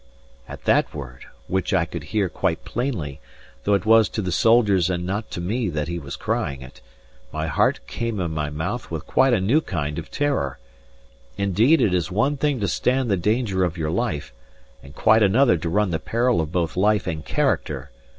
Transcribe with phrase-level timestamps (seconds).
[0.49, 3.19] At that word (which I could hear quite plainly,
[3.65, 6.81] though it was to the soldiers and not to me that he was crying it)
[7.31, 10.57] my heart came in my mouth with quite a new kind of terror.
[11.37, 14.33] Indeed, it is one thing to stand the danger of your life,
[14.81, 17.91] and quite another to run the peril of both life and character.